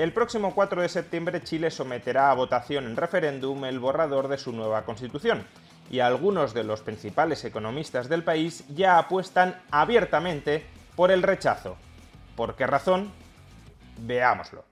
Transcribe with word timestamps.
El 0.00 0.14
próximo 0.14 0.54
4 0.54 0.80
de 0.80 0.88
septiembre 0.88 1.42
Chile 1.42 1.70
someterá 1.70 2.30
a 2.30 2.34
votación 2.34 2.86
en 2.86 2.96
referéndum 2.96 3.66
el 3.66 3.78
borrador 3.78 4.28
de 4.28 4.38
su 4.38 4.50
nueva 4.50 4.86
constitución. 4.86 5.44
Y 5.90 6.00
algunos 6.00 6.54
de 6.54 6.64
los 6.64 6.80
principales 6.80 7.44
economistas 7.44 8.08
del 8.08 8.24
país 8.24 8.64
ya 8.68 8.96
apuestan 8.96 9.60
abiertamente 9.70 10.64
por 10.96 11.10
el 11.10 11.22
rechazo. 11.22 11.76
¿Por 12.34 12.56
qué 12.56 12.66
razón? 12.66 13.12
Veámoslo. 13.98 14.64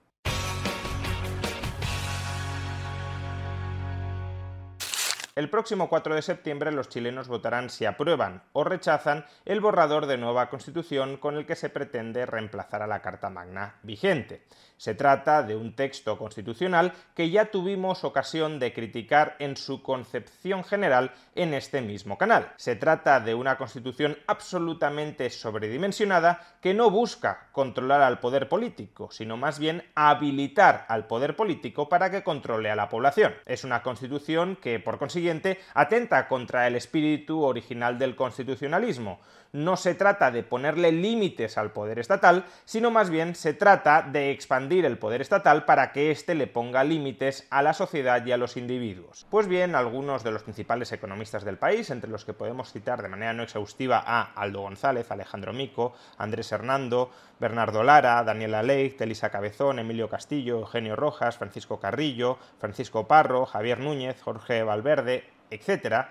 El 5.39 5.51
próximo 5.51 5.89
4 5.89 6.17
de 6.17 6.23
septiembre 6.23 6.73
los 6.73 6.89
chilenos 6.89 7.29
votarán 7.29 7.71
si 7.71 7.85
aprueban 7.85 8.43
o 8.55 8.65
rechazan 8.65 9.25
el 9.45 9.61
borrador 9.61 10.07
de 10.07 10.17
nueva 10.17 10.51
constitución 10.51 11.17
con 11.17 11.37
el 11.37 11.47
que 11.47 11.55
se 11.55 11.69
pretende 11.69 12.27
reemplazar 12.27 12.83
a 12.83 12.89
la 12.89 13.03
Carta 13.03 13.31
Magna 13.31 13.77
vigente. 13.85 14.47
Se 14.79 14.95
trata 14.95 15.43
de 15.43 15.57
un 15.57 15.75
texto 15.75 16.17
constitucional 16.17 16.93
que 17.15 17.31
ya 17.31 17.51
tuvimos 17.51 18.05
ocasión 18.05 18.61
de 18.61 18.73
criticar 18.73 19.35
en 19.41 19.57
su 19.57 19.83
concepción 19.83 20.63
general 20.63 21.13
en 21.35 21.53
este 21.53 21.83
mismo 21.83 22.17
canal. 22.17 22.53
Se 22.57 22.77
trata 22.77 23.19
de 23.19 23.35
una 23.35 23.59
constitución 23.59 24.17
absolutamente 24.29 25.31
sobredimensionada 25.31 26.41
que 26.63 26.75
no 26.75 26.91
busca 26.91 27.49
controlar 27.51 28.03
al 28.03 28.21
poder 28.21 28.49
político, 28.49 29.11
sino 29.11 29.37
más 29.37 29.59
bien 29.59 29.83
habilitar 29.97 30.87
al 30.89 31.09
poder 31.09 31.35
político 31.35 31.89
para 31.89 32.11
que 32.11 32.23
controle 32.23 32.71
a 32.71 32.77
la 32.77 32.89
población. 32.89 33.35
Es 33.47 33.65
una 33.65 33.83
constitución 33.83 34.57
que, 34.63 34.79
por 34.79 34.99
consiguiente, 34.99 35.59
atenta 35.75 36.29
contra 36.29 36.69
el 36.69 36.77
espíritu 36.77 37.43
original 37.43 37.99
del 37.99 38.15
constitucionalismo. 38.15 39.19
No 39.53 39.77
se 39.77 39.95
trata 39.95 40.31
de 40.31 40.43
ponerle 40.43 40.93
límites 40.93 41.57
al 41.57 41.73
poder 41.73 41.99
estatal, 41.99 42.45
sino 42.65 42.91
más 42.91 43.11
bien 43.11 43.35
se 43.35 43.55
trata 43.55 44.03
de 44.03 44.31
expandir 44.31 44.85
el 44.85 44.99
poder 44.99 45.21
estatal 45.21 45.65
para 45.65 45.93
que 45.93 46.11
éste 46.11 46.35
le 46.35 46.47
ponga 46.47 46.85
límites 46.85 47.47
a 47.51 47.63
la 47.63 47.73
sociedad 47.73 48.25
y 48.27 48.33
a 48.33 48.37
los 48.37 48.57
individuos. 48.57 49.27
Pues 49.31 49.49
bien, 49.49 49.75
algunos 49.75 50.23
de 50.23 50.33
los 50.33 50.43
principales 50.43 50.93
economistas 50.93 51.45
del 51.45 51.57
país, 51.57 51.91
entre 51.91 52.11
los 52.11 52.25
que 52.25 52.35
podemos 52.35 52.73
citar 52.73 53.03
de 53.03 53.09
manera 53.09 53.33
no 53.33 53.43
exhaustiva 53.43 54.03
a 54.05 54.33
Aldo 54.35 54.61
González, 54.61 55.11
Alejandro 55.11 55.53
Mico, 55.53 55.95
Andrés 56.19 56.53
Hernando, 56.53 57.11
Bernardo 57.41 57.83
Lara, 57.83 58.23
Daniela 58.25 58.63
Leith, 58.63 59.01
Elisa 59.01 59.31
Cabezón, 59.31 59.79
Emilio 59.79 60.09
Castillo, 60.09 60.59
Eugenio 60.59 60.97
Rojas, 60.97 61.39
Francisco 61.39 61.81
Carrillo, 61.81 62.39
Francisco 62.59 63.07
Parro, 63.07 63.47
Javier 63.47 63.81
Núñez, 63.81 64.21
Jorge 64.21 64.63
Valverde, 64.63 65.25
etc., 65.51 66.09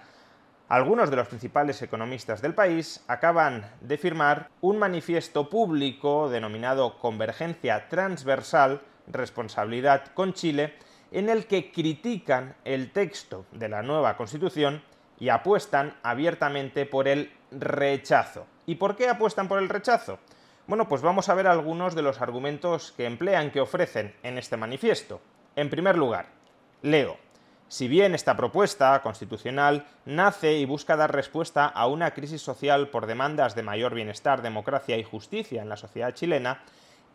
algunos 0.69 1.09
de 1.09 1.15
los 1.15 1.29
principales 1.29 1.81
economistas 1.81 2.41
del 2.41 2.53
país 2.53 3.03
acaban 3.07 3.71
de 3.79 3.97
firmar 3.97 4.49
un 4.59 4.77
manifiesto 4.77 5.49
público 5.49 6.29
denominado 6.29 6.97
Convergencia 6.99 7.87
Transversal, 7.87 8.81
Responsabilidad 9.07 10.07
con 10.13 10.33
Chile, 10.33 10.73
en 11.11 11.29
el 11.29 11.47
que 11.47 11.71
critican 11.71 12.57
el 12.65 12.91
texto 12.91 13.45
de 13.53 13.69
la 13.69 13.81
nueva 13.81 14.17
Constitución 14.17 14.83
y 15.19 15.29
apuestan 15.29 15.95
abiertamente 16.03 16.85
por 16.85 17.07
el 17.07 17.31
rechazo. 17.49 18.45
¿Y 18.65 18.75
por 18.75 18.97
qué 18.97 19.07
apuestan 19.07 19.47
por 19.47 19.59
el 19.59 19.69
rechazo? 19.69 20.19
Bueno, 20.67 20.89
pues 20.89 21.01
vamos 21.01 21.29
a 21.29 21.33
ver 21.33 21.47
algunos 21.47 21.95
de 21.95 22.01
los 22.01 22.19
argumentos 22.19 22.91
que 22.91 23.05
emplean, 23.05 23.51
que 23.51 23.61
ofrecen 23.61 24.13
en 24.21 24.37
este 24.37 24.57
manifiesto. 24.57 25.21
En 25.55 25.69
primer 25.69 25.97
lugar, 25.97 26.25
leo. 26.81 27.17
Si 27.69 27.89
bien 27.89 28.15
esta 28.15 28.37
propuesta 28.37 29.01
constitucional 29.01 29.85
nace 30.05 30.57
y 30.57 30.63
busca 30.63 30.95
dar 30.95 31.13
respuesta 31.13 31.65
a 31.65 31.87
una 31.87 32.11
crisis 32.11 32.41
social 32.41 32.87
por 32.87 33.07
demandas 33.07 33.55
de 33.55 33.63
mayor 33.63 33.93
bienestar, 33.93 34.41
democracia 34.41 34.97
y 34.97 35.03
justicia 35.03 35.61
en 35.61 35.67
la 35.67 35.75
sociedad 35.75 36.13
chilena, 36.13 36.63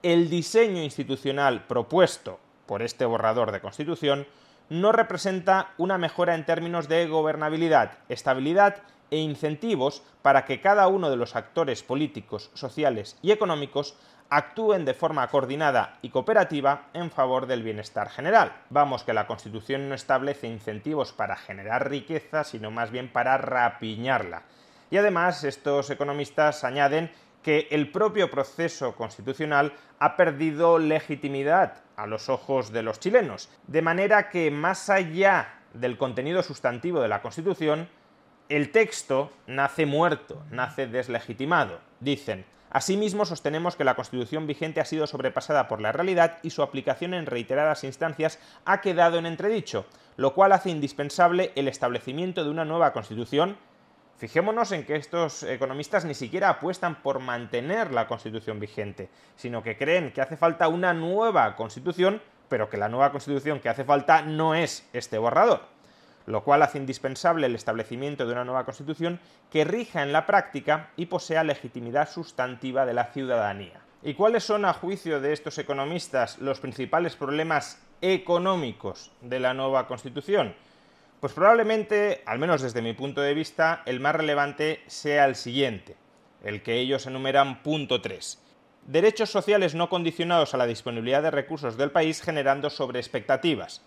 el 0.02 0.28
diseño 0.28 0.82
institucional 0.82 1.64
propuesto 1.64 2.38
por 2.66 2.82
este 2.82 3.06
borrador 3.06 3.50
de 3.50 3.62
constitución 3.62 4.26
no 4.68 4.92
representa 4.92 5.72
una 5.78 5.96
mejora 5.96 6.34
en 6.34 6.44
términos 6.44 6.86
de 6.86 7.06
gobernabilidad, 7.06 7.98
estabilidad 8.10 8.82
e 9.10 9.16
incentivos 9.16 10.02
para 10.20 10.44
que 10.44 10.60
cada 10.60 10.86
uno 10.88 11.08
de 11.08 11.16
los 11.16 11.34
actores 11.34 11.82
políticos, 11.82 12.50
sociales 12.52 13.18
y 13.22 13.30
económicos 13.30 13.96
actúen 14.34 14.86
de 14.86 14.94
forma 14.94 15.28
coordinada 15.28 15.98
y 16.00 16.08
cooperativa 16.08 16.86
en 16.94 17.10
favor 17.10 17.46
del 17.46 17.62
bienestar 17.62 18.08
general. 18.08 18.50
Vamos 18.70 19.04
que 19.04 19.12
la 19.12 19.26
Constitución 19.26 19.90
no 19.90 19.94
establece 19.94 20.48
incentivos 20.48 21.12
para 21.12 21.36
generar 21.36 21.90
riqueza, 21.90 22.42
sino 22.42 22.70
más 22.70 22.90
bien 22.90 23.12
para 23.12 23.36
rapiñarla. 23.36 24.44
Y 24.90 24.96
además, 24.96 25.44
estos 25.44 25.90
economistas 25.90 26.64
añaden 26.64 27.12
que 27.42 27.68
el 27.70 27.92
propio 27.92 28.30
proceso 28.30 28.96
constitucional 28.96 29.74
ha 29.98 30.16
perdido 30.16 30.78
legitimidad 30.78 31.82
a 31.96 32.06
los 32.06 32.30
ojos 32.30 32.72
de 32.72 32.82
los 32.82 33.00
chilenos, 33.00 33.50
de 33.66 33.82
manera 33.82 34.30
que 34.30 34.50
más 34.50 34.88
allá 34.88 35.60
del 35.74 35.98
contenido 35.98 36.42
sustantivo 36.42 37.02
de 37.02 37.08
la 37.08 37.20
Constitución, 37.20 37.86
el 38.48 38.72
texto 38.72 39.30
nace 39.46 39.84
muerto, 39.84 40.42
nace 40.50 40.86
deslegitimado. 40.86 41.80
Dicen, 42.00 42.46
Asimismo, 42.72 43.26
sostenemos 43.26 43.76
que 43.76 43.84
la 43.84 43.96
Constitución 43.96 44.46
vigente 44.46 44.80
ha 44.80 44.86
sido 44.86 45.06
sobrepasada 45.06 45.68
por 45.68 45.82
la 45.82 45.92
realidad 45.92 46.38
y 46.42 46.48
su 46.48 46.62
aplicación 46.62 47.12
en 47.12 47.26
reiteradas 47.26 47.84
instancias 47.84 48.38
ha 48.64 48.80
quedado 48.80 49.18
en 49.18 49.26
entredicho, 49.26 49.84
lo 50.16 50.32
cual 50.32 50.52
hace 50.52 50.70
indispensable 50.70 51.52
el 51.54 51.68
establecimiento 51.68 52.44
de 52.44 52.48
una 52.48 52.64
nueva 52.64 52.94
Constitución. 52.94 53.58
Fijémonos 54.16 54.72
en 54.72 54.86
que 54.86 54.96
estos 54.96 55.42
economistas 55.42 56.06
ni 56.06 56.14
siquiera 56.14 56.48
apuestan 56.48 57.02
por 57.02 57.18
mantener 57.18 57.92
la 57.92 58.06
Constitución 58.06 58.58
vigente, 58.58 59.10
sino 59.36 59.62
que 59.62 59.76
creen 59.76 60.10
que 60.10 60.22
hace 60.22 60.38
falta 60.38 60.68
una 60.68 60.94
nueva 60.94 61.54
Constitución, 61.56 62.22
pero 62.48 62.70
que 62.70 62.78
la 62.78 62.88
nueva 62.88 63.12
Constitución 63.12 63.60
que 63.60 63.68
hace 63.68 63.84
falta 63.84 64.22
no 64.22 64.54
es 64.54 64.88
este 64.94 65.18
borrador 65.18 65.71
lo 66.26 66.44
cual 66.44 66.62
hace 66.62 66.78
indispensable 66.78 67.46
el 67.46 67.54
establecimiento 67.54 68.26
de 68.26 68.32
una 68.32 68.44
nueva 68.44 68.64
Constitución 68.64 69.20
que 69.50 69.64
rija 69.64 70.02
en 70.02 70.12
la 70.12 70.26
práctica 70.26 70.90
y 70.96 71.06
posea 71.06 71.44
legitimidad 71.44 72.08
sustantiva 72.08 72.86
de 72.86 72.94
la 72.94 73.06
ciudadanía. 73.06 73.80
¿Y 74.02 74.14
cuáles 74.14 74.44
son, 74.44 74.64
a 74.64 74.72
juicio 74.72 75.20
de 75.20 75.32
estos 75.32 75.58
economistas, 75.58 76.38
los 76.38 76.60
principales 76.60 77.14
problemas 77.14 77.80
económicos 78.00 79.12
de 79.20 79.38
la 79.38 79.54
nueva 79.54 79.86
Constitución? 79.86 80.54
Pues 81.20 81.32
probablemente, 81.32 82.22
al 82.26 82.40
menos 82.40 82.62
desde 82.62 82.82
mi 82.82 82.94
punto 82.94 83.20
de 83.20 83.34
vista, 83.34 83.82
el 83.86 84.00
más 84.00 84.16
relevante 84.16 84.80
sea 84.88 85.24
el 85.24 85.36
siguiente, 85.36 85.96
el 86.42 86.62
que 86.62 86.80
ellos 86.80 87.06
enumeran 87.06 87.62
punto 87.62 88.00
3. 88.00 88.40
Derechos 88.86 89.30
sociales 89.30 89.76
no 89.76 89.88
condicionados 89.88 90.52
a 90.52 90.56
la 90.56 90.66
disponibilidad 90.66 91.22
de 91.22 91.30
recursos 91.30 91.76
del 91.76 91.92
país 91.92 92.20
generando 92.20 92.70
sobreexpectativas 92.70 93.82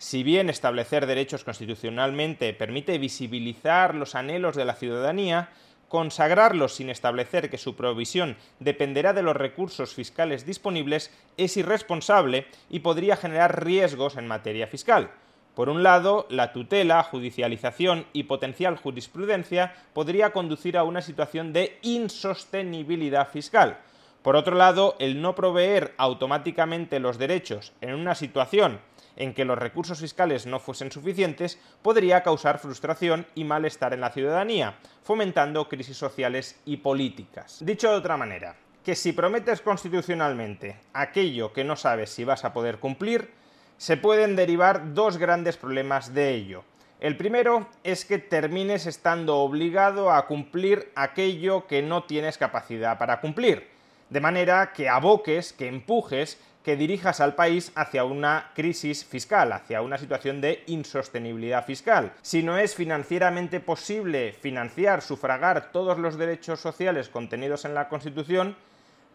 si 0.00 0.22
bien 0.22 0.48
establecer 0.48 1.04
derechos 1.04 1.44
constitucionalmente 1.44 2.54
permite 2.54 2.96
visibilizar 2.96 3.94
los 3.94 4.14
anhelos 4.14 4.56
de 4.56 4.64
la 4.64 4.74
ciudadanía, 4.74 5.50
consagrarlos 5.90 6.74
sin 6.74 6.88
establecer 6.88 7.50
que 7.50 7.58
su 7.58 7.76
provisión 7.76 8.38
dependerá 8.60 9.12
de 9.12 9.20
los 9.20 9.36
recursos 9.36 9.92
fiscales 9.92 10.46
disponibles 10.46 11.14
es 11.36 11.54
irresponsable 11.58 12.46
y 12.70 12.78
podría 12.80 13.14
generar 13.14 13.62
riesgos 13.62 14.16
en 14.16 14.26
materia 14.26 14.66
fiscal. 14.66 15.10
Por 15.54 15.68
un 15.68 15.82
lado, 15.82 16.26
la 16.30 16.54
tutela, 16.54 17.02
judicialización 17.02 18.06
y 18.14 18.22
potencial 18.22 18.78
jurisprudencia 18.78 19.74
podría 19.92 20.32
conducir 20.32 20.78
a 20.78 20.84
una 20.84 21.02
situación 21.02 21.52
de 21.52 21.78
insostenibilidad 21.82 23.28
fiscal. 23.28 23.76
Por 24.22 24.34
otro 24.34 24.56
lado, 24.56 24.96
el 24.98 25.20
no 25.20 25.34
proveer 25.34 25.92
automáticamente 25.98 27.00
los 27.00 27.18
derechos 27.18 27.74
en 27.82 27.94
una 27.94 28.14
situación 28.14 28.80
en 29.16 29.34
que 29.34 29.44
los 29.44 29.58
recursos 29.58 30.00
fiscales 30.00 30.46
no 30.46 30.60
fuesen 30.60 30.90
suficientes 30.90 31.58
podría 31.82 32.22
causar 32.22 32.58
frustración 32.58 33.26
y 33.34 33.44
malestar 33.44 33.92
en 33.94 34.00
la 34.00 34.10
ciudadanía, 34.10 34.78
fomentando 35.02 35.68
crisis 35.68 35.96
sociales 35.96 36.60
y 36.64 36.78
políticas. 36.78 37.58
Dicho 37.64 37.90
de 37.90 37.96
otra 37.96 38.16
manera, 38.16 38.56
que 38.84 38.94
si 38.94 39.12
prometes 39.12 39.60
constitucionalmente 39.60 40.76
aquello 40.92 41.52
que 41.52 41.64
no 41.64 41.76
sabes 41.76 42.10
si 42.10 42.24
vas 42.24 42.44
a 42.44 42.52
poder 42.52 42.78
cumplir, 42.78 43.30
se 43.76 43.96
pueden 43.96 44.36
derivar 44.36 44.94
dos 44.94 45.16
grandes 45.16 45.56
problemas 45.56 46.12
de 46.14 46.34
ello. 46.34 46.64
El 47.00 47.16
primero 47.16 47.66
es 47.82 48.04
que 48.04 48.18
termines 48.18 48.86
estando 48.86 49.38
obligado 49.38 50.10
a 50.12 50.26
cumplir 50.26 50.92
aquello 50.94 51.66
que 51.66 51.80
no 51.80 52.04
tienes 52.04 52.36
capacidad 52.36 52.98
para 52.98 53.20
cumplir 53.20 53.80
de 54.10 54.20
manera 54.20 54.72
que 54.72 54.88
aboques, 54.88 55.52
que 55.52 55.68
empujes, 55.68 56.38
que 56.62 56.76
dirijas 56.76 57.20
al 57.20 57.34
país 57.34 57.72
hacia 57.74 58.04
una 58.04 58.50
crisis 58.54 59.04
fiscal, 59.04 59.52
hacia 59.52 59.82
una 59.82 59.98
situación 59.98 60.40
de 60.40 60.62
insostenibilidad 60.66 61.64
fiscal. 61.64 62.12
Si 62.22 62.42
no 62.42 62.58
es 62.58 62.74
financieramente 62.74 63.60
posible 63.60 64.32
financiar, 64.32 65.00
sufragar 65.00 65.72
todos 65.72 65.98
los 65.98 66.18
derechos 66.18 66.60
sociales 66.60 67.08
contenidos 67.08 67.64
en 67.64 67.74
la 67.74 67.88
Constitución, 67.88 68.56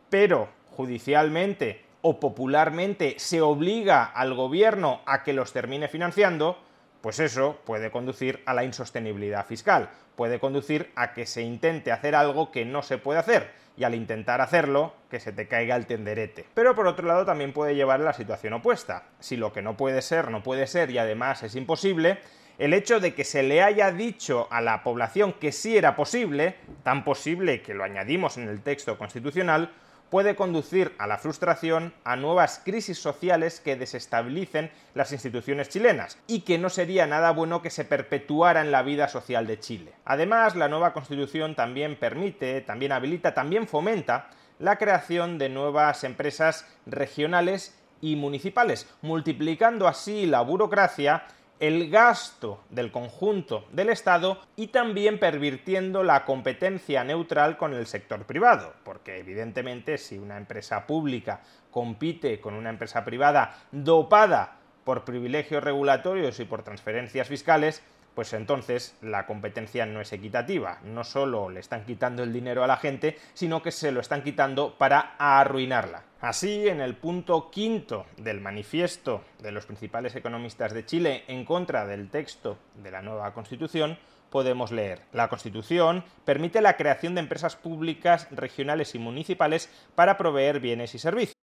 pero 0.10 0.50
judicialmente 0.72 1.84
o 2.02 2.20
popularmente 2.20 3.16
se 3.18 3.42
obliga 3.42 4.04
al 4.04 4.34
gobierno 4.34 5.02
a 5.06 5.24
que 5.24 5.34
los 5.34 5.54
termine 5.54 5.88
financiando, 5.88 6.58
pues 7.02 7.20
eso 7.20 7.60
puede 7.66 7.92
conducir 7.92 8.42
a 8.46 8.54
la 8.54 8.64
insostenibilidad 8.64 9.46
fiscal, 9.46 9.90
puede 10.16 10.40
conducir 10.40 10.92
a 10.96 11.14
que 11.14 11.26
se 11.26 11.44
intente 11.44 11.92
hacer 11.92 12.16
algo 12.16 12.52
que 12.52 12.66
no 12.66 12.82
se 12.82 12.98
puede 12.98 13.20
hacer 13.20 13.65
y 13.78 13.84
al 13.84 13.96
intentar 13.96 14.42
hacerlo, 14.42 14.94
que 15.10 15.20
se 15.20 15.32
te 15.32 15.48
caiga 15.48 15.76
el 15.76 15.86
tenderete. 15.86 16.46
Pero 16.54 16.76
por 16.76 16.88
otro 16.88 17.08
lado 17.08 17.26
también 17.26 17.54
puede 17.54 17.76
llevar 17.76 18.02
a 18.02 18.06
la 18.06 18.14
situación 18.14 18.54
opuesta. 18.54 19.04
Si 19.20 19.38
lo 19.38 19.52
que 19.54 19.62
no 19.62 19.76
puede 19.78 20.02
ser, 20.02 20.32
no 20.32 20.44
puede 20.44 20.68
ser 20.68 20.92
y 20.92 20.98
además 20.98 21.44
es 21.44 21.56
imposible, 21.56 22.20
el 22.58 22.74
hecho 22.74 23.00
de 23.00 23.14
que 23.14 23.26
se 23.26 23.44
le 23.44 23.62
haya 23.62 23.92
dicho 23.92 24.48
a 24.50 24.62
la 24.62 24.84
población 24.84 25.34
que 25.34 25.52
sí 25.52 25.78
era 25.78 25.96
posible, 25.96 26.56
tan 26.84 27.04
posible 27.04 27.62
que 27.62 27.74
lo 27.74 27.84
añadimos 27.84 28.38
en 28.38 28.48
el 28.48 28.62
texto 28.62 28.98
constitucional, 28.98 29.72
puede 30.16 30.38
conducir 30.38 30.96
a 30.98 31.08
la 31.08 31.18
frustración, 31.18 31.94
a 32.06 32.16
nuevas 32.16 32.62
crisis 32.64 32.98
sociales 32.98 33.60
que 33.60 33.76
desestabilicen 33.76 34.72
las 34.94 35.12
instituciones 35.12 35.68
chilenas 35.68 36.18
y 36.26 36.44
que 36.44 36.58
no 36.58 36.70
sería 36.70 37.06
nada 37.06 37.32
bueno 37.32 37.62
que 37.62 37.70
se 37.70 37.84
perpetuara 37.84 38.62
en 38.62 38.72
la 38.72 38.82
vida 38.82 39.10
social 39.10 39.46
de 39.46 39.60
Chile. 39.60 39.92
Además, 40.06 40.56
la 40.56 40.70
nueva 40.70 40.94
constitución 40.94 41.54
también 41.54 41.98
permite, 42.00 42.62
también 42.62 42.94
habilita, 42.94 43.34
también 43.34 43.68
fomenta 43.68 44.30
la 44.58 44.78
creación 44.78 45.38
de 45.38 45.50
nuevas 45.50 46.06
empresas 46.06 46.66
regionales 46.86 47.78
y 48.00 48.16
municipales, 48.16 48.88
multiplicando 49.02 49.86
así 49.86 50.28
la 50.28 50.40
burocracia 50.40 51.26
el 51.60 51.90
gasto 51.90 52.64
del 52.70 52.92
conjunto 52.92 53.66
del 53.72 53.90
Estado 53.90 54.42
y 54.56 54.68
también 54.68 55.20
pervirtiendo 55.20 56.04
la 56.04 56.26
competencia 56.26 57.04
neutral 57.04 57.58
con 57.58 57.74
el 57.74 57.88
sector 57.88 58.26
privado, 58.26 58.74
porque 58.84 59.18
evidentemente 59.18 59.98
si 59.98 60.18
una 60.18 60.38
empresa 60.38 60.86
pública 60.86 61.42
compite 61.72 62.40
con 62.40 62.54
una 62.54 62.70
empresa 62.70 63.06
privada 63.06 63.58
dopada 63.72 64.58
por 64.84 65.04
privilegios 65.04 65.64
regulatorios 65.64 66.40
y 66.40 66.46
por 66.46 66.64
transferencias 66.64 67.28
fiscales, 67.28 67.82
pues 68.16 68.34
entonces 68.34 68.96
la 69.02 69.28
competencia 69.28 69.86
no 69.86 70.02
es 70.02 70.12
equitativa. 70.14 70.80
No 70.84 71.04
solo 71.04 71.50
le 71.50 71.60
están 71.60 71.86
quitando 71.86 72.24
el 72.24 72.34
dinero 72.34 72.64
a 72.64 72.68
la 72.68 72.78
gente, 72.78 73.18
sino 73.34 73.62
que 73.62 73.72
se 73.72 73.92
lo 73.92 74.00
están 74.00 74.24
quitando 74.24 74.78
para 74.78 75.16
arruinarla. 75.20 76.04
Así, 76.22 76.68
en 76.68 76.82
el 76.82 76.96
punto 76.96 77.52
quinto 77.52 78.08
del 78.18 78.42
manifiesto 78.42 79.22
de 79.44 79.52
los 79.52 79.66
principales 79.66 80.16
economistas 80.16 80.74
de 80.74 80.86
Chile 80.86 81.24
en 81.28 81.46
contra 81.46 81.86
del 81.86 82.10
texto 82.10 82.58
de 82.82 82.90
la 82.90 83.02
nueva 83.02 83.34
Constitución, 83.34 84.00
podemos 84.32 84.72
leer. 84.72 85.02
La 85.14 85.28
Constitución 85.28 86.04
permite 86.24 86.62
la 86.62 86.78
creación 86.78 87.16
de 87.16 87.22
empresas 87.22 87.56
públicas, 87.56 88.28
regionales 88.32 88.96
y 88.96 89.00
municipales 89.00 89.70
para 89.94 90.18
proveer 90.18 90.60
bienes 90.60 90.96
y 90.96 91.00
servicios. 91.00 91.45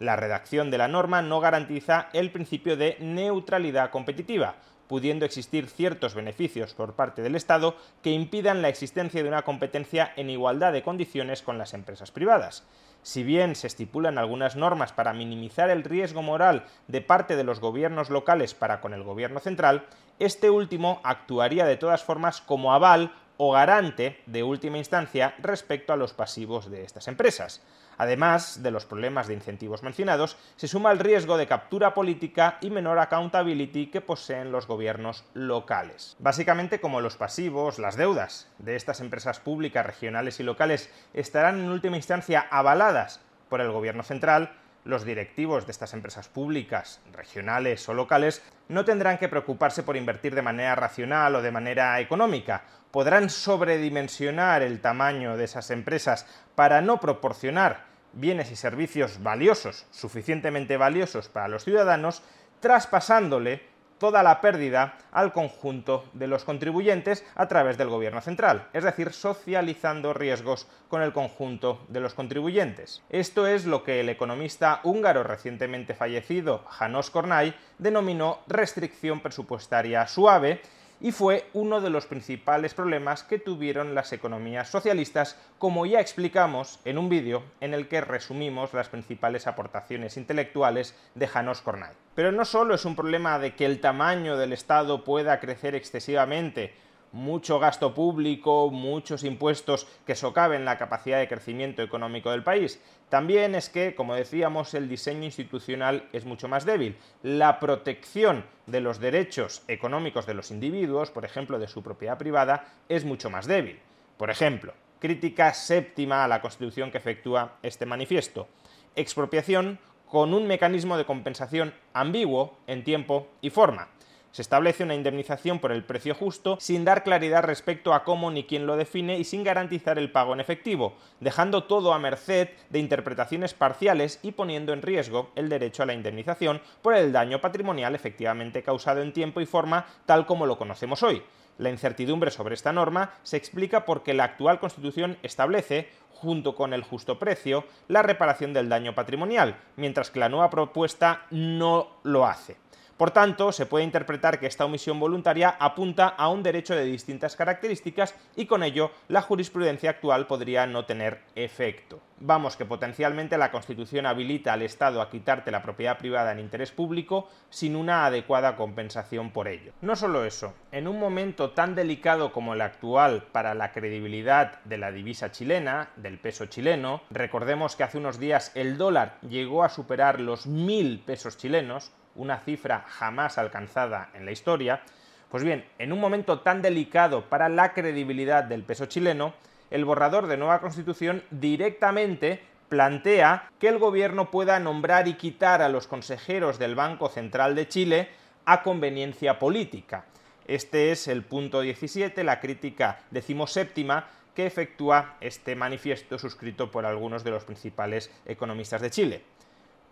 La 0.00 0.16
redacción 0.16 0.70
de 0.70 0.78
la 0.78 0.88
norma 0.88 1.22
no 1.22 1.40
garantiza 1.40 2.08
el 2.12 2.30
principio 2.30 2.76
de 2.76 2.96
neutralidad 3.00 3.90
competitiva, 3.90 4.56
pudiendo 4.88 5.24
existir 5.24 5.68
ciertos 5.68 6.14
beneficios 6.14 6.74
por 6.74 6.94
parte 6.94 7.22
del 7.22 7.36
Estado 7.36 7.76
que 8.02 8.10
impidan 8.10 8.62
la 8.62 8.68
existencia 8.68 9.22
de 9.22 9.28
una 9.28 9.42
competencia 9.42 10.12
en 10.16 10.30
igualdad 10.30 10.72
de 10.72 10.82
condiciones 10.82 11.42
con 11.42 11.58
las 11.58 11.74
empresas 11.74 12.10
privadas. 12.10 12.64
Si 13.02 13.22
bien 13.22 13.54
se 13.54 13.66
estipulan 13.66 14.18
algunas 14.18 14.56
normas 14.56 14.92
para 14.92 15.12
minimizar 15.12 15.70
el 15.70 15.84
riesgo 15.84 16.22
moral 16.22 16.64
de 16.88 17.02
parte 17.02 17.36
de 17.36 17.44
los 17.44 17.60
gobiernos 17.60 18.10
locales 18.10 18.54
para 18.54 18.80
con 18.80 18.94
el 18.94 19.02
gobierno 19.02 19.40
central, 19.40 19.84
este 20.18 20.48
último 20.48 21.00
actuaría 21.04 21.66
de 21.66 21.76
todas 21.76 22.02
formas 22.02 22.40
como 22.40 22.72
aval 22.72 23.12
o 23.36 23.52
garante 23.52 24.20
de 24.26 24.42
última 24.42 24.78
instancia 24.78 25.34
respecto 25.38 25.92
a 25.92 25.96
los 25.96 26.12
pasivos 26.14 26.70
de 26.70 26.84
estas 26.84 27.08
empresas. 27.08 27.62
Además 27.98 28.62
de 28.62 28.70
los 28.70 28.86
problemas 28.86 29.26
de 29.26 29.34
incentivos 29.34 29.82
mencionados, 29.82 30.36
se 30.56 30.68
suma 30.68 30.92
el 30.92 30.98
riesgo 30.98 31.36
de 31.36 31.46
captura 31.46 31.94
política 31.94 32.58
y 32.60 32.70
menor 32.70 32.98
accountability 32.98 33.86
que 33.86 34.00
poseen 34.00 34.52
los 34.52 34.66
gobiernos 34.66 35.24
locales. 35.34 36.16
Básicamente, 36.18 36.80
como 36.80 37.00
los 37.00 37.16
pasivos, 37.16 37.78
las 37.78 37.96
deudas 37.96 38.48
de 38.58 38.76
estas 38.76 39.00
empresas 39.00 39.40
públicas, 39.40 39.86
regionales 39.86 40.40
y 40.40 40.42
locales 40.42 40.90
estarán 41.12 41.60
en 41.60 41.70
última 41.70 41.96
instancia 41.96 42.46
avaladas 42.50 43.20
por 43.48 43.60
el 43.60 43.70
gobierno 43.70 44.02
central, 44.02 44.52
los 44.84 45.04
directivos 45.04 45.66
de 45.66 45.72
estas 45.72 45.94
empresas 45.94 46.28
públicas, 46.28 47.00
regionales 47.12 47.88
o 47.88 47.94
locales, 47.94 48.42
no 48.68 48.84
tendrán 48.84 49.18
que 49.18 49.28
preocuparse 49.28 49.82
por 49.82 49.96
invertir 49.96 50.34
de 50.34 50.42
manera 50.42 50.74
racional 50.74 51.34
o 51.34 51.42
de 51.42 51.50
manera 51.50 51.98
económica. 52.00 52.62
Podrán 52.90 53.30
sobredimensionar 53.30 54.62
el 54.62 54.80
tamaño 54.80 55.36
de 55.36 55.44
esas 55.44 55.70
empresas 55.70 56.26
para 56.54 56.80
no 56.80 57.00
proporcionar 57.00 57.84
bienes 58.12 58.50
y 58.50 58.56
servicios 58.56 59.22
valiosos, 59.22 59.86
suficientemente 59.90 60.76
valiosos 60.76 61.28
para 61.28 61.48
los 61.48 61.64
ciudadanos, 61.64 62.22
traspasándole 62.60 63.73
toda 64.04 64.22
la 64.22 64.42
pérdida 64.42 64.98
al 65.12 65.32
conjunto 65.32 66.04
de 66.12 66.26
los 66.26 66.44
contribuyentes 66.44 67.24
a 67.36 67.48
través 67.48 67.78
del 67.78 67.88
gobierno 67.88 68.20
central, 68.20 68.68
es 68.74 68.84
decir, 68.84 69.14
socializando 69.14 70.12
riesgos 70.12 70.68
con 70.90 71.00
el 71.00 71.14
conjunto 71.14 71.80
de 71.88 72.00
los 72.00 72.12
contribuyentes. 72.12 73.02
Esto 73.08 73.46
es 73.46 73.64
lo 73.64 73.82
que 73.82 74.00
el 74.00 74.10
economista 74.10 74.80
húngaro 74.82 75.22
recientemente 75.22 75.94
fallecido, 75.94 76.66
Janos 76.68 77.08
Kornay, 77.08 77.54
denominó 77.78 78.40
restricción 78.46 79.20
presupuestaria 79.20 80.06
suave 80.06 80.60
y 81.00 81.10
fue 81.10 81.46
uno 81.54 81.80
de 81.80 81.88
los 81.88 82.04
principales 82.04 82.74
problemas 82.74 83.22
que 83.22 83.38
tuvieron 83.38 83.94
las 83.94 84.12
economías 84.12 84.68
socialistas, 84.68 85.38
como 85.56 85.86
ya 85.86 86.00
explicamos 86.00 86.78
en 86.84 86.98
un 86.98 87.08
vídeo 87.08 87.42
en 87.62 87.72
el 87.72 87.88
que 87.88 88.02
resumimos 88.02 88.74
las 88.74 88.90
principales 88.90 89.46
aportaciones 89.46 90.18
intelectuales 90.18 90.94
de 91.14 91.26
Janos 91.26 91.62
Kornay. 91.62 92.03
Pero 92.14 92.30
no 92.30 92.44
solo 92.44 92.74
es 92.74 92.84
un 92.84 92.94
problema 92.94 93.38
de 93.38 93.54
que 93.54 93.66
el 93.66 93.80
tamaño 93.80 94.36
del 94.36 94.52
Estado 94.52 95.02
pueda 95.02 95.40
crecer 95.40 95.74
excesivamente, 95.74 96.74
mucho 97.10 97.60
gasto 97.60 97.94
público, 97.94 98.70
muchos 98.70 99.22
impuestos 99.22 99.86
que 100.04 100.16
socaven 100.16 100.64
la 100.64 100.78
capacidad 100.78 101.18
de 101.18 101.28
crecimiento 101.28 101.82
económico 101.82 102.30
del 102.30 102.42
país. 102.42 102.80
También 103.08 103.54
es 103.54 103.68
que, 103.68 103.94
como 103.94 104.16
decíamos, 104.16 104.74
el 104.74 104.88
diseño 104.88 105.24
institucional 105.24 106.08
es 106.12 106.24
mucho 106.24 106.48
más 106.48 106.64
débil. 106.64 106.96
La 107.22 107.60
protección 107.60 108.44
de 108.66 108.80
los 108.80 108.98
derechos 108.98 109.62
económicos 109.68 110.26
de 110.26 110.34
los 110.34 110.50
individuos, 110.50 111.10
por 111.12 111.24
ejemplo, 111.24 111.60
de 111.60 111.68
su 111.68 111.82
propiedad 111.82 112.18
privada, 112.18 112.64
es 112.88 113.04
mucho 113.04 113.30
más 113.30 113.46
débil. 113.46 113.78
Por 114.16 114.30
ejemplo, 114.30 114.74
crítica 114.98 115.54
séptima 115.54 116.24
a 116.24 116.28
la 116.28 116.40
Constitución 116.40 116.90
que 116.90 116.98
efectúa 116.98 117.58
este 117.62 117.86
manifiesto. 117.86 118.48
Expropiación 118.96 119.78
con 120.14 120.32
un 120.32 120.46
mecanismo 120.46 120.96
de 120.96 121.04
compensación 121.04 121.74
ambiguo 121.92 122.56
en 122.68 122.84
tiempo 122.84 123.26
y 123.40 123.50
forma 123.50 123.88
se 124.30 124.42
establece 124.42 124.84
una 124.84 124.94
indemnización 124.94 125.58
por 125.58 125.72
el 125.72 125.82
precio 125.82 126.14
justo 126.14 126.56
sin 126.60 126.84
dar 126.84 127.02
claridad 127.02 127.42
respecto 127.42 127.92
a 127.92 128.04
cómo 128.04 128.30
ni 128.30 128.44
quién 128.44 128.64
lo 128.64 128.76
define 128.76 129.18
y 129.18 129.24
sin 129.24 129.42
garantizar 129.42 129.98
el 129.98 130.12
pago 130.12 130.32
en 130.32 130.38
efectivo, 130.38 130.94
dejando 131.18 131.64
todo 131.64 131.92
a 131.92 131.98
merced 131.98 132.48
de 132.70 132.78
interpretaciones 132.78 133.54
parciales 133.54 134.20
y 134.22 134.30
poniendo 134.30 134.72
en 134.72 134.82
riesgo 134.82 135.30
el 135.34 135.48
derecho 135.48 135.82
a 135.82 135.86
la 135.86 135.94
indemnización 135.94 136.60
por 136.80 136.94
el 136.94 137.10
daño 137.10 137.40
patrimonial 137.40 137.96
efectivamente 137.96 138.62
causado 138.62 139.02
en 139.02 139.12
tiempo 139.12 139.40
y 139.40 139.46
forma 139.46 139.86
tal 140.06 140.26
como 140.26 140.46
lo 140.46 140.58
conocemos 140.58 141.02
hoy. 141.02 141.24
La 141.58 141.70
incertidumbre 141.70 142.30
sobre 142.30 142.54
esta 142.54 142.72
norma 142.72 143.14
se 143.22 143.36
explica 143.36 143.84
porque 143.84 144.14
la 144.14 144.24
actual 144.24 144.58
Constitución 144.58 145.18
establece 145.22 145.88
junto 146.10 146.54
con 146.54 146.72
el 146.72 146.82
justo 146.82 147.18
precio, 147.18 147.64
la 147.88 148.02
reparación 148.02 148.52
del 148.52 148.68
daño 148.68 148.94
patrimonial, 148.94 149.56
mientras 149.76 150.10
que 150.10 150.20
la 150.20 150.28
nueva 150.28 150.50
propuesta 150.50 151.26
no 151.30 151.88
lo 152.02 152.26
hace. 152.26 152.56
Por 152.96 153.10
tanto, 153.10 153.50
se 153.50 153.66
puede 153.66 153.84
interpretar 153.84 154.38
que 154.38 154.46
esta 154.46 154.64
omisión 154.64 155.00
voluntaria 155.00 155.56
apunta 155.58 156.06
a 156.06 156.28
un 156.28 156.44
derecho 156.44 156.76
de 156.76 156.84
distintas 156.84 157.34
características 157.34 158.14
y 158.36 158.46
con 158.46 158.62
ello 158.62 158.92
la 159.08 159.20
jurisprudencia 159.20 159.90
actual 159.90 160.28
podría 160.28 160.66
no 160.66 160.84
tener 160.84 161.22
efecto. 161.34 162.00
Vamos 162.20 162.56
que 162.56 162.64
potencialmente 162.64 163.36
la 163.36 163.50
Constitución 163.50 164.06
habilita 164.06 164.52
al 164.52 164.62
Estado 164.62 165.02
a 165.02 165.10
quitarte 165.10 165.50
la 165.50 165.62
propiedad 165.62 165.98
privada 165.98 166.30
en 166.30 166.38
interés 166.38 166.70
público 166.70 167.28
sin 167.50 167.74
una 167.74 168.06
adecuada 168.06 168.54
compensación 168.54 169.32
por 169.32 169.48
ello. 169.48 169.72
No 169.80 169.96
solo 169.96 170.24
eso, 170.24 170.54
en 170.70 170.86
un 170.86 171.00
momento 171.00 171.50
tan 171.50 171.74
delicado 171.74 172.32
como 172.32 172.54
el 172.54 172.60
actual 172.60 173.24
para 173.32 173.54
la 173.54 173.72
credibilidad 173.72 174.62
de 174.62 174.78
la 174.78 174.92
divisa 174.92 175.32
chilena, 175.32 175.90
del 175.96 176.18
peso 176.18 176.46
chileno, 176.46 177.02
recordemos 177.10 177.74
que 177.74 177.82
hace 177.82 177.98
unos 177.98 178.20
días 178.20 178.52
el 178.54 178.78
dólar 178.78 179.18
llegó 179.28 179.64
a 179.64 179.68
superar 179.68 180.20
los 180.20 180.46
mil 180.46 181.00
pesos 181.00 181.36
chilenos, 181.36 181.92
una 182.16 182.38
cifra 182.38 182.84
jamás 182.88 183.38
alcanzada 183.38 184.10
en 184.14 184.24
la 184.24 184.32
historia, 184.32 184.82
pues 185.30 185.42
bien, 185.42 185.64
en 185.78 185.92
un 185.92 186.00
momento 186.00 186.40
tan 186.40 186.62
delicado 186.62 187.28
para 187.28 187.48
la 187.48 187.72
credibilidad 187.72 188.44
del 188.44 188.62
peso 188.62 188.86
chileno, 188.86 189.34
el 189.70 189.84
borrador 189.84 190.26
de 190.26 190.36
nueva 190.36 190.60
constitución 190.60 191.22
directamente 191.30 192.40
plantea 192.68 193.50
que 193.58 193.68
el 193.68 193.78
gobierno 193.78 194.30
pueda 194.30 194.60
nombrar 194.60 195.08
y 195.08 195.14
quitar 195.14 195.62
a 195.62 195.68
los 195.68 195.86
consejeros 195.86 196.58
del 196.58 196.74
Banco 196.74 197.08
Central 197.08 197.54
de 197.54 197.68
Chile 197.68 198.08
a 198.44 198.62
conveniencia 198.62 199.38
política. 199.38 200.04
Este 200.46 200.92
es 200.92 201.08
el 201.08 201.24
punto 201.24 201.62
17, 201.62 202.22
la 202.22 202.40
crítica 202.40 203.00
decimoséptima 203.10 204.06
que 204.34 204.46
efectúa 204.46 205.16
este 205.20 205.56
manifiesto 205.56 206.18
suscrito 206.18 206.70
por 206.70 206.84
algunos 206.84 207.24
de 207.24 207.30
los 207.30 207.44
principales 207.44 208.10
economistas 208.26 208.82
de 208.82 208.90
Chile 208.90 209.22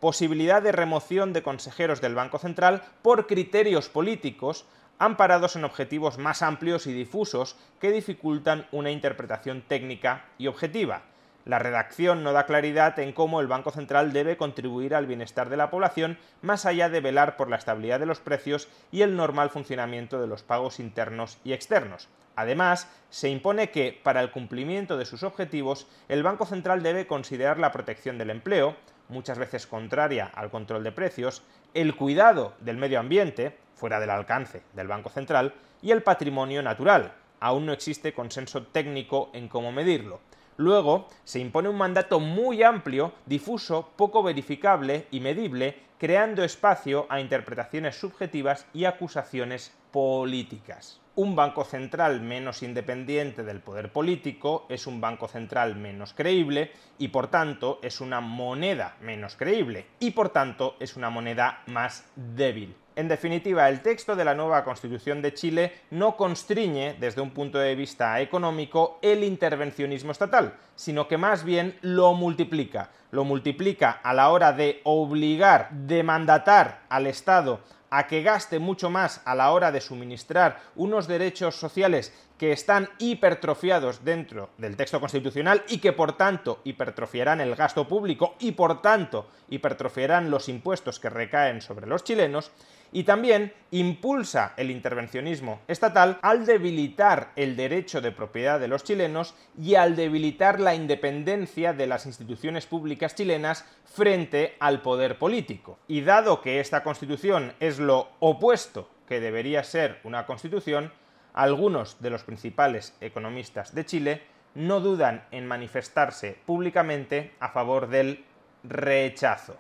posibilidad 0.03 0.61
de 0.61 0.73
remoción 0.73 1.33
de 1.33 1.45
consejeros 1.45 2.01
del 2.01 2.17
Banco 2.17 2.41
Central 2.41 2.83
por 3.03 3.29
criterios 3.29 3.89
políticos 3.89 4.67
amparados 4.99 5.55
en 5.55 5.63
objetivos 5.63 6.19
más 6.19 6.43
amplios 6.43 6.89
y 6.89 6.93
difusos 6.93 7.57
que 7.81 7.93
dificultan 7.93 8.67
una 8.73 8.91
interpretación 8.91 9.63
técnica 9.63 10.25
y 10.39 10.49
objetiva. 10.49 11.03
La 11.45 11.61
redacción 11.61 12.25
no 12.25 12.33
da 12.33 12.47
claridad 12.47 12.99
en 12.99 13.13
cómo 13.13 13.41
el 13.41 13.47
Banco 13.47 13.71
Central 13.71 14.13
debe 14.13 14.37
contribuir 14.37 14.97
al 14.97 15.07
bienestar 15.07 15.49
de 15.49 15.57
la 15.57 15.71
población 15.71 16.19
más 16.41 16.67
allá 16.67 16.89
de 16.89 17.01
velar 17.01 17.37
por 17.37 17.49
la 17.49 17.57
estabilidad 17.57 18.01
de 18.01 18.07
los 18.07 18.19
precios 18.19 18.69
y 18.91 19.03
el 19.03 19.15
normal 19.15 19.51
funcionamiento 19.51 20.21
de 20.21 20.27
los 20.27 20.43
pagos 20.43 20.81
internos 20.81 21.39
y 21.45 21.53
externos. 21.53 22.09
Además, 22.35 22.89
se 23.11 23.29
impone 23.29 23.71
que, 23.71 24.01
para 24.03 24.21
el 24.21 24.33
cumplimiento 24.33 24.97
de 24.97 25.05
sus 25.05 25.23
objetivos, 25.23 25.87
el 26.09 26.25
Banco 26.25 26.45
Central 26.45 26.83
debe 26.83 27.07
considerar 27.07 27.59
la 27.59 27.71
protección 27.71 28.19
del 28.19 28.31
empleo, 28.31 28.75
muchas 29.13 29.39
veces 29.39 29.67
contraria 29.67 30.27
al 30.35 30.51
control 30.51 30.83
de 30.83 30.93
precios, 30.93 31.43
el 31.75 31.95
cuidado 31.95 32.55
del 32.61 32.77
medio 32.77 32.99
ambiente, 32.99 33.57
fuera 33.75 34.01
del 34.01 34.11
alcance 34.11 34.63
del 34.73 34.89
Banco 34.89 35.11
Central, 35.11 35.55
y 35.81 35.91
el 35.91 36.03
patrimonio 36.03 36.63
natural. 36.63 37.15
Aún 37.41 37.67
no 37.67 37.73
existe 37.73 38.13
consenso 38.13 38.65
técnico 38.65 39.31
en 39.33 39.49
cómo 39.49 39.73
medirlo. 39.73 40.21
Luego, 40.57 41.09
se 41.25 41.41
impone 41.41 41.69
un 41.69 41.77
mandato 41.77 42.21
muy 42.21 42.63
amplio, 42.63 43.13
difuso, 43.27 43.91
poco 43.97 44.23
verificable 44.23 45.07
y 45.11 45.21
medible, 45.21 45.77
creando 45.99 46.45
espacio 46.45 47.07
a 47.09 47.21
interpretaciones 47.21 47.97
subjetivas 47.97 48.67
y 48.75 48.85
acusaciones 48.85 49.73
políticas. 49.93 51.01
Un 51.15 51.37
banco 51.37 51.65
central 51.65 52.23
menos 52.23 52.63
independiente 52.63 53.45
del 53.45 53.61
poder 53.61 53.93
político 53.93 54.65
es 54.71 54.87
un 54.87 55.01
banco 55.01 55.29
central 55.29 55.77
menos 55.77 56.15
creíble 56.15 56.73
y 56.99 57.09
por 57.09 57.29
tanto 57.29 57.79
es 57.83 58.01
una 58.01 58.23
moneda 58.23 58.97
menos 59.03 59.37
creíble 59.37 59.87
y 60.01 60.13
por 60.13 60.31
tanto 60.31 60.77
es 60.81 60.97
una 60.97 61.11
moneda 61.11 61.63
más 61.67 62.07
débil. 62.17 62.75
En 62.97 63.09
definitiva, 63.09 63.69
el 63.69 63.81
texto 63.81 64.17
de 64.17 64.25
la 64.25 64.35
nueva 64.35 64.65
Constitución 64.65 65.23
de 65.23 65.33
Chile 65.33 65.73
no 65.91 66.17
constriñe, 66.17 66.95
desde 67.01 67.23
un 67.23 67.31
punto 67.31 67.59
de 67.59 67.75
vista 67.75 68.21
económico, 68.21 68.99
el 69.01 69.25
intervencionismo 69.25 70.13
estatal, 70.13 70.57
sino 70.77 71.09
que 71.09 71.17
más 71.17 71.43
bien 71.43 71.79
lo 71.81 72.13
multiplica. 72.13 72.91
Lo 73.11 73.25
multiplica 73.25 73.93
a 74.03 74.13
la 74.13 74.31
hora 74.31 74.53
de 74.53 74.81
obligar, 74.85 75.71
de 75.71 76.03
mandatar 76.03 76.83
al 76.91 77.07
Estado 77.07 77.61
a 77.93 78.07
que 78.07 78.23
gaste 78.23 78.59
mucho 78.59 78.89
más 78.89 79.21
a 79.27 79.35
la 79.35 79.53
hora 79.53 79.71
de 79.71 79.83
suministrar 79.83 80.61
unos 80.77 81.07
derechos 81.07 81.57
sociales 81.57 82.15
que 82.39 82.51
están 82.51 82.89
hipertrofiados 82.99 84.03
dentro 84.03 84.49
del 84.57 84.79
texto 84.79 84.99
constitucional 84.99 85.63
y 85.69 85.77
que 85.77 85.93
por 85.93 86.17
tanto 86.17 86.63
hipertrofiarán 86.65 87.43
el 87.43 87.55
gasto 87.55 87.87
público 87.87 88.35
y 88.41 88.53
por 88.53 88.81
tanto 88.81 89.29
hipertrofiarán 89.51 90.31
los 90.31 90.49
impuestos 90.49 90.99
que 90.99 91.11
recaen 91.11 91.61
sobre 91.61 91.87
los 91.87 92.03
chilenos, 92.03 92.51
y 92.93 93.05
también 93.05 93.53
impulsa 93.71 94.53
el 94.57 94.71
intervencionismo 94.71 95.61
estatal 95.67 96.19
al 96.23 96.45
debilitar 96.45 97.33
el 97.37 97.57
derecho 97.57 98.01
de 98.01 98.13
propiedad 98.13 98.61
de 98.61 98.69
los 98.69 98.85
chilenos 98.85 99.35
y 99.59 99.75
al 99.75 99.97
debilitar 99.97 100.61
la 100.61 100.75
independencia 100.75 101.73
de 101.73 101.87
las 101.87 102.07
instituciones 102.07 102.67
públicas 102.67 103.15
chilenas 103.15 103.65
frente 103.85 104.57
al 104.61 104.83
poder 104.83 105.19
político. 105.19 105.79
Y 105.89 106.03
dado 106.03 106.43
que 106.43 106.61
esta 106.61 106.83
constitución 106.83 107.55
es 107.61 107.79
lo 107.79 108.09
opuesto 108.21 108.89
que 109.09 109.21
debería 109.21 109.65
ser 109.65 110.01
una 110.05 110.27
constitución, 110.27 110.93
algunos 111.35 112.01
de 112.01 112.11
los 112.11 112.23
principales 112.25 112.95
economistas 113.01 113.75
de 113.75 113.87
Chile 113.87 114.23
no 114.55 114.81
dudan 114.81 115.25
en 115.31 115.47
manifestarse 115.47 116.37
públicamente 116.45 117.33
a 117.41 117.49
favor 117.49 117.89
del 117.89 118.25
rechazo. 118.63 119.57